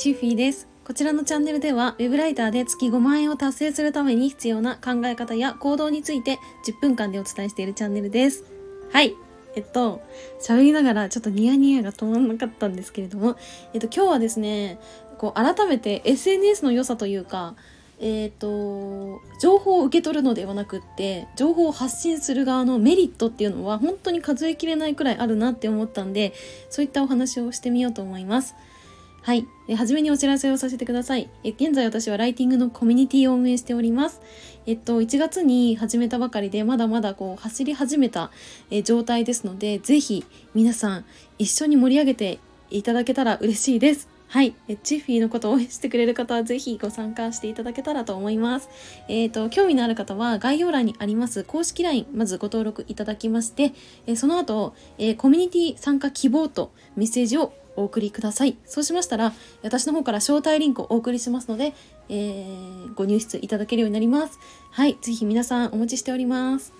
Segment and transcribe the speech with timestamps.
[0.00, 0.66] チーフィーです。
[0.82, 8.44] こちらのチャンネルでは web ライターで月5万円を達成するために必要な考え方や行動について10分間でお伝えしているチャンネルです。
[8.90, 9.14] はい。
[9.56, 10.00] えっと
[10.40, 13.36] 喋りながらちょっとニヤニヤが止まらなかったんですけれども
[13.74, 14.78] えっと今日はですね
[15.18, 17.54] こう改めて SNS の良さというか
[18.02, 26.32] えーと、情報を受け取るのではなくって情報を発信する側のメリットっていうのは本当に数えきれないくらいあるなって思ったんで
[26.70, 28.54] そういったお話をしてみようと思います。
[29.22, 29.46] はい。
[29.66, 31.28] で、初めにお知らせをさせてください。
[31.44, 34.20] え現在私はライティングのコミュニティを運営しております。
[34.66, 38.30] えっと、1月に始めたばかりで、まだまだこう、走り始めた、
[38.70, 40.24] え状態ですので、ぜひ
[40.54, 41.04] 皆さん
[41.38, 42.38] 一緒に盛り上げて
[42.70, 44.08] いただけたら嬉しいです。
[44.28, 44.54] はい。
[44.68, 48.70] えチッフィーのことを応援してくれる方はぜひご参加していただけたらと思います。
[49.08, 53.72] えっ、と、興味のある方は概要欄にあります公式 LINE、まずご登録いただきまして、
[54.06, 58.56] え、その後、え、コミュニティ参加希望とメッセージをお送りください。
[58.66, 59.32] そうしましたら、
[59.62, 61.72] 私の方から招待リンクをお送りしますので、
[62.08, 64.38] えー、ご入室いただけるようになります。
[64.70, 64.98] はい。
[65.00, 66.72] ぜひ皆さんお待ちしております。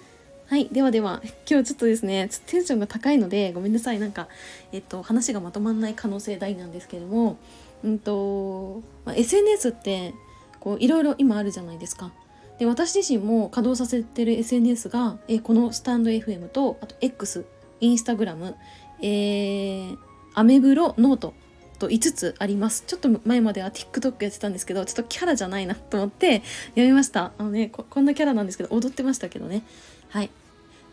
[0.46, 0.68] はい。
[0.68, 4.00] ではでは、今日ちょっとですね、テンションが高いので、ごめんなさい。
[4.00, 4.28] なんか、
[4.72, 7.36] えっと、話がまとまんない可能性大なんですけれども、
[7.84, 10.12] うんと、まあ、SNS って、
[10.58, 12.12] こう、いろいろ今あるじゃないですか。
[12.58, 17.46] で、私自身も稼働させてる SNS が、えこのスタンド FM と、あと X、
[17.80, 18.54] インスタグラム、
[19.00, 19.98] えー、
[20.40, 21.34] アメブロ、ノート
[21.78, 22.84] と5つあります。
[22.86, 26.42] ちょっと前までは TikTok やってたんですけど、ちょっとキャラじゃないなと思って
[26.74, 27.32] やめました。
[27.36, 29.62] あのねこ、こんなキャラなんですけど、踊ってましたけどね。
[30.08, 30.30] はい。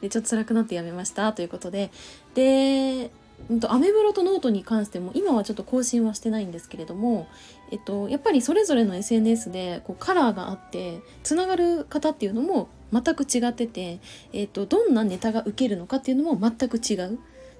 [0.01, 1.91] でちょっと辛くなってやめましたということで
[2.35, 3.09] で
[3.49, 7.27] うんと、アメブロとノートに関しても今はちょっと更新はしてないんですけれども、
[7.71, 13.99] えっと、やっぱりそれぞれの SNS でこうカラーがあってつながる方っていうのも全く違ってて、
[14.33, 17.17] えっと、どんなネタが受けるのかっていうのも全く違うっ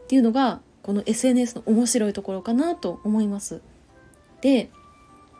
[0.07, 3.61] ていうのがこの SNS の面白いところかなと思います。
[4.39, 4.69] で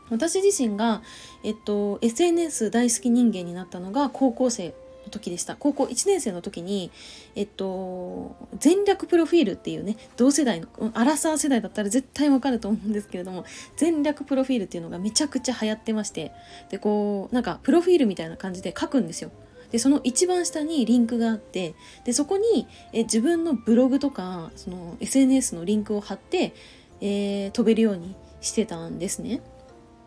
[0.09, 1.01] 私自身が、
[1.43, 4.73] えっと、SNS 大好き人間になったのが高校生
[5.05, 6.91] の時でした高校1年生の時に
[7.35, 13.45] えっと全略プロフィールっていうね同世代のアラサー世代だったら絶対わかると思うんですけれども
[13.77, 16.33] 全略プロフィールっていうのがめちゃくちゃ流行ってまして
[16.69, 19.31] でこうなんかプロフィールみたいな感じで書くんですよ
[19.71, 26.53] でその一番下にリンクがあってでそこにえ自分のブログとかその SNS のリンクを貼って、
[27.01, 29.41] えー、飛べるようにしてたんですね。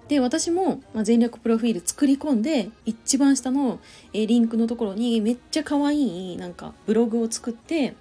[0.08, 3.78] で私も、まあ、全力プロフィール作り込んで一番下の、
[4.12, 7.94] えリンクのところにめっちゃ可愛いなんかブログを作って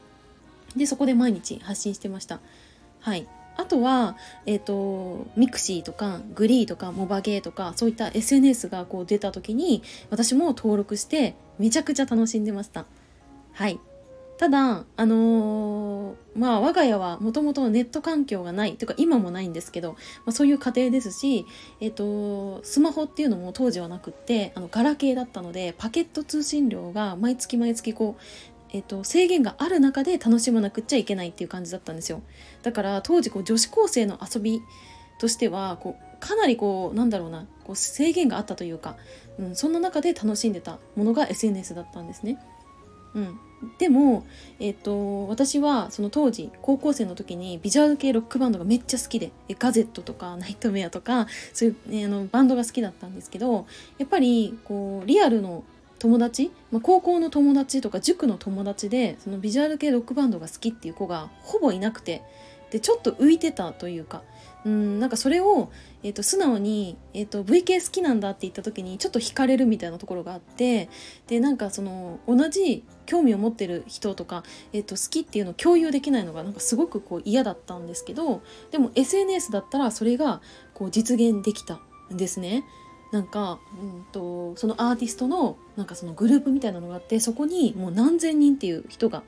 [0.76, 2.40] でそこで毎日発信してました
[3.00, 3.28] はい
[3.60, 4.16] あとは、
[4.46, 12.86] えっ、ー、と、 mixi とか、 GREE とか、モバゲーとか、そういった SNS がこう出た時に、私も登録して、めちゃくちゃ楽しんでました。
[13.52, 13.80] はい。
[14.38, 21.46] ただ、あのー、まあ我が家はもともとネット環境がないというか今もないんですけど、まあ、そういう家庭ですし、
[21.82, 32.22] えっ、と、スマホっていうのも当時はなくってあのガラケーだったのでパケット通信料が毎月毎月こうえっと、制限がある中で楽しまなくっちゃいけないっていう感じだったんですよ
[32.62, 34.62] だから当時こう女子高生の遊び
[35.20, 38.96] としてはこうかなりこうなんだろうなこう制限があったというか、
[39.40, 42.38] うん、そんな中で楽しんでたものが SNS だったんですね。
[43.16, 43.40] うん、
[43.80, 44.26] でも、
[44.60, 53.66] えっと、私はその当時高校生の時にビジュアル系ロックバンドがめっちゃ好きでガゼットとかナイトメアとかそういう、ね、あのバンドが好きだったんですけど
[53.98, 55.64] やっぱりこうリアルの
[56.00, 62.24] 友達、まあ、高校の友達とか塾の友達でそのビジュアル系ロックバンドが好きっていう子がほぼいなくて
[62.72, 64.22] でちょっと浮いてたというか
[64.66, 65.72] うんなんかそれを、
[66.04, 70.90] えーと、素直に、えーと、VK 好きなんだって言った時にちょっと惹かれるみたいなところがあって
[71.28, 74.44] でなんかその同じ興味を持ってる人とか、
[74.74, 80.42] えーと、と好きっていうのを共有できないのがなんかすごくこう嫌だったんですけどでも SNS だったらそれが
[80.74, 81.80] こう実現できた
[82.14, 82.66] んですね。
[83.12, 89.24] なんか、うんと、そのアーティストのなんかそのグループみたいなのがあってそこにもう何千人っていう人が、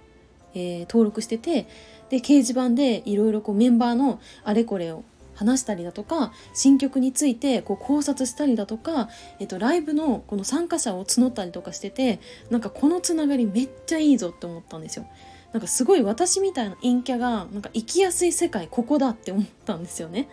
[0.54, 1.68] えー、登録してて
[2.10, 5.04] で掲示板でいろいろメンバーのあれこれを
[5.34, 9.10] 話したりだとか新曲についてこう考察したりだとか、
[9.40, 12.20] えっと、ライブのこの参加者を募ったりとかしてて
[12.50, 15.08] なんかこのつながりめっちゃいいぞって思ったんですよ。
[15.52, 20.30] なんかすごい私みたいな陰キャがなんか生きやすい世界ここだって思ったんですよね。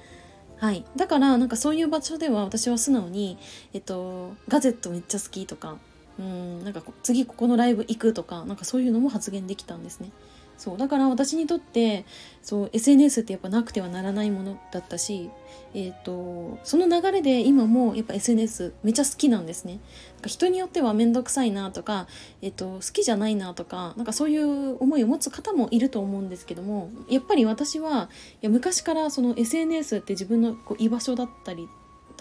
[0.60, 3.38] はい、だからなんかそういう場所では私は素直に、
[3.72, 5.76] えっと、ガゼットめっちゃ好きとか
[6.18, 10.10] うんなんか次ここのライブ行くとかなんかそういうのも発言できたんですね。
[10.58, 12.04] そうだから私にとって
[12.42, 15.30] そう SNS ってやっぱなくてはならないものだったし、
[15.72, 19.78] えーと、その流れで今もやっぱ SNS めっちゃ好きなんですね。
[20.26, 22.08] 人によっては面倒くさいなとか、
[22.42, 28.08] えーと、好きじゃないなとかなんかそういう思いを持つ方もいると思うんですけどもやっぱり私は
[28.42, 31.68] いや昔からその SNS って自分のこう居場所だったり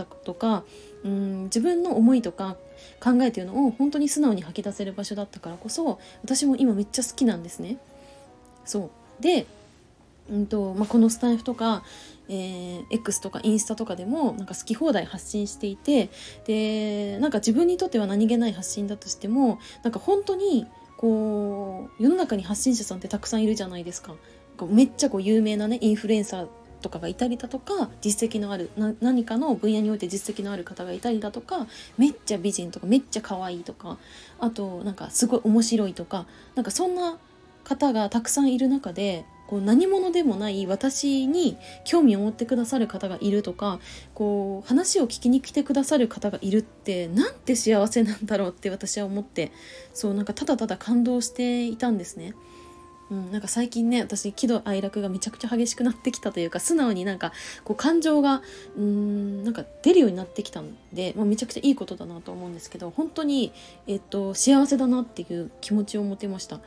[0.06, 0.64] とか
[1.04, 2.56] うん自分の思いとか
[3.00, 7.80] 考えていうのを本当に素直に吐き出せる場所だったからこそ私も今めっちゃ好きなんですね。
[8.68, 9.48] そうで、
[10.30, 11.84] うんとまあ、このスタイフとか、
[12.30, 16.10] えー、X とかインスタとかでもなんか好き放題発信していて
[16.46, 20.68] でなんか自分にとっては何気ない発信だとしてもなんか本当に
[20.98, 24.16] こう世の中に発信者さんってたくさんいるじゃないですか。
[24.70, 26.48] めっちゃこう有名なねインフルエンサー
[26.82, 28.72] とかがいたりだとか実績のある
[29.02, 31.68] 何かの分野において実績のある方がいたりだとか
[31.98, 33.98] めっちゃ美人とかめっちゃ可愛いとか
[34.40, 36.26] あとなんかすごい面白いとか
[36.56, 37.18] なんかそんな
[37.68, 43.80] 方がたくさんいる中でこう何者でもない私に興味を持ってくださる方がいるとか
[44.14, 49.52] こう話を聞きに来てくださる方がいるってなんて幸せなんだろうって私は思って
[49.94, 52.34] そうなんかただただ感動していたんですね。
[53.10, 57.32] うん、なんか最近ね私喜怒哀楽がめちゃくちゃ激しくなってきたというか素直になんか
[57.64, 58.42] こう感情が
[58.76, 63.54] うーんなんか出るようになってきたんで、まあ、めちゃくちゃいいことだなと思うんですけど本当に、
[63.88, 66.60] えっと、幸せだなっていう気持ちを持てました。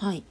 [0.00, 0.24] はい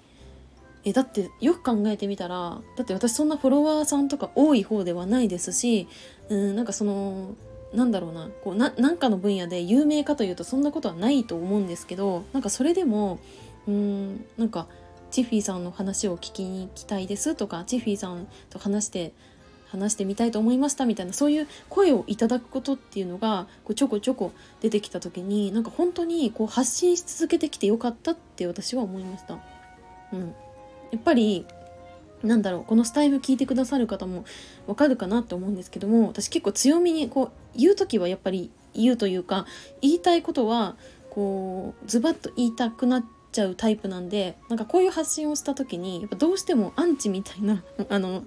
[0.84, 5.88] えだってよく考えてみたらだって私そんなフォロワーさんとか多い方ではないですし
[6.30, 7.36] うんなんかその
[7.74, 13.20] なんだろうなこうなんかの分野で有名かというとそんなことはないと思うんですけどなんかそれでも
[13.68, 14.68] うんなんか
[15.12, 19.14] チフィーさんの話を聞きに行きたいですとかチフィーさんと話して
[19.72, 24.32] 話してみたいと思いましたみたいなそういう声をいただくことっていうのがこうちょこちょこ
[24.62, 29.38] 出てきた時になんか本当にこう発信し続けてきてよかったって私は思いました。
[30.14, 30.36] うん、
[30.92, 31.46] やっぱり
[32.24, 34.26] なんだろうこのスタイル聞いてくださる方も
[34.68, 39.46] わかるかなって思うんですけども私結構強めにこう言う時はやっぱり言うというか
[39.82, 40.76] 言いたいことは
[41.10, 48.26] こうズバッと言いたくなっちゃうタイプなんでなんかこういう発信をした時にやっぱどうしてもアンチみたいな あの、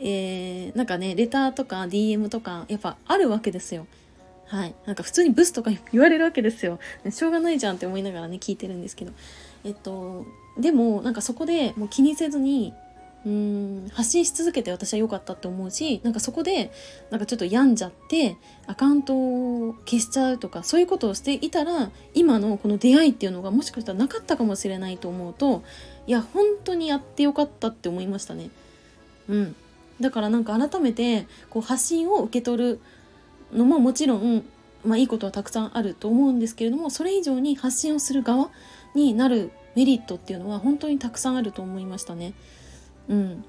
[0.00, 3.86] えー、なんかねレターとか DM とかやっぱあるわけですよ。
[4.46, 4.74] はい。
[4.86, 6.78] なんか普通にブスとか言われるわけですよ。
[7.10, 9.12] しょうがないじゃんって思いながらね、聞いてるんですけど。
[9.64, 10.26] えっと、
[10.58, 12.74] でもなんかそこでもう気にせずに
[13.26, 16.70] うん発信し続けて私は良かったって思うしなんかそこで
[17.10, 25.62] なんかちょっと病んじゃってアカウントを消しちゃうとかそういうことをしていたら今のこの出会いっていうのがもしかしたらなかったかもしれないと思うと
[26.06, 28.50] いや本当にやってよかったって思いましたね。
[29.28, 29.56] うん、
[30.00, 32.80] だからなんか改めてこう発信を受け取る
[33.52, 34.44] のももちろん、
[34.84, 38.50] まあ、いいことはたくさんあると思うんですけれどもそれ以上に発信をする側
[38.98, 42.34] になるメリットっていうのは本当にたくさんあると思いましたね。
[43.08, 43.44] うん、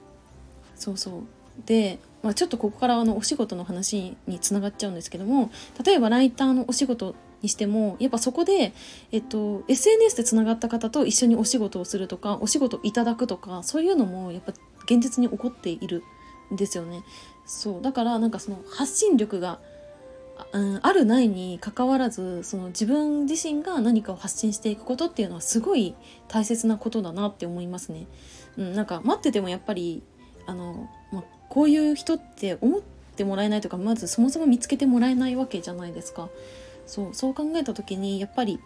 [0.75, 1.23] そうそう
[1.65, 5.51] で、まあ、ちょっとここからあのお仕事の話につながっちゃうんですけども
[5.83, 8.73] 例えばライターのお仕事にしてもやっぱそこで、
[9.11, 14.53] えっと、SNS でつながった方と一緒にお仕事をするとかお仕事いただくとかそういうのもやっぱ
[14.85, 16.03] 現実に起こっている
[16.53, 17.03] んですよね。
[17.45, 19.59] そうだからなんかその発信力が
[20.51, 25.95] うん、あるないにかかわらずその自分自身が何かを発信していくことっていうのはすごい
[26.27, 28.07] 大切なことだなって思いますね。
[28.57, 30.03] うん、なんか待っててもやっぱり
[30.45, 32.81] あの、まこういう人って思っ
[33.15, 36.29] てもらえないとかまずそもそも見つけてもらえないわけじゃないですか。
[36.85, 38.59] そうそう考えた時にやっぱり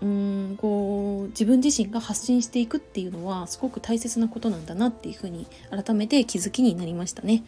[0.00, 7.42] うんこう自分自身が発信していくっていうのはすごく大切なことなんだなっていうふうに改めて気づきになりましたね。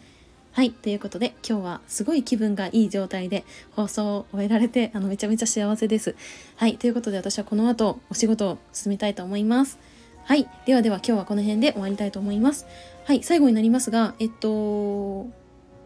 [0.57, 0.71] はい。
[0.71, 3.45] ということで、今日はすごい気分がいい状態で
[3.75, 6.15] 放送を終えられて、あの、めちゃめちゃ幸せです。
[6.55, 6.77] はい。
[6.77, 9.77] ということで、私はこの後、お仕事を進めたいと思います。
[10.23, 10.49] はい。
[10.65, 12.65] ではでは、今日はこの辺で終わりたいと思います。
[13.05, 13.21] はい。
[13.21, 15.27] 最後になりますが、えっと、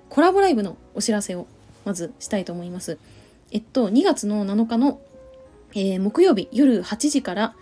[0.07, 1.47] コラボライブのお知らせを、
[1.83, 2.97] まずしたいと思います。
[3.51, 5.01] えっと、2月の7日の、
[5.73, 7.55] えー、木曜日夜8時から、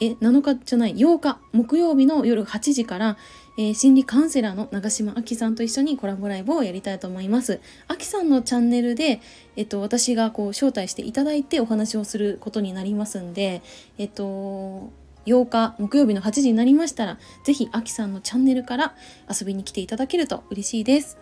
[0.00, 3.16] え、7日じゃない、8日、木曜日の夜8時から、
[3.58, 7.60] えー、心理カウンセラーの長島あきさんと一緒にコラボライブをやりたいと思います。
[7.86, 9.20] あきさんのチャンネルで、
[9.56, 13.62] えっと、私がこう招待していただいてお話をすることになりますんで、
[13.98, 14.90] えっと、
[15.26, 18.94] 8日木曜日の8時になりましたら、ぜひあきさんのチャンネルから
[19.28, 21.18] 遊びに来ていただけると嬉しいです。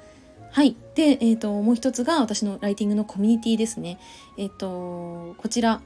[0.52, 0.74] はい。
[0.96, 4.00] で、えっ、と、もう一つが私のライティングのコミュニティですね。
[4.36, 5.80] えっ、と、こちら、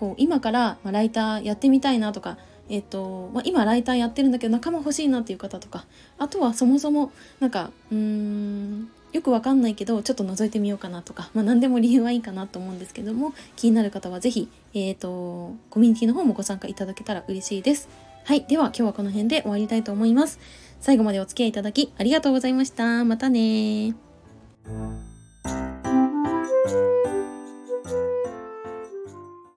[0.00, 2.38] こう、今から、まライターやってみたいなとか、
[2.70, 5.86] えっとまあ、今ライターやってるんだけど仲間欲しいなっていう方とか
[6.18, 17.88] あとはそもそもなんかうーんよくわかんないけどちょっと覗いてみようかなとか、まあ、何でも理由はいいかなと思うんですけども気になる方は是非、えーと、コミュニティの方もご参加いただけたら嬉しいです。
[18.22, 18.44] はい。
[18.44, 20.38] では今日はこの辺で終わりたいと思います。
[20.80, 23.04] 最後までお付き合いいただきありがとうございました。
[23.04, 23.96] またね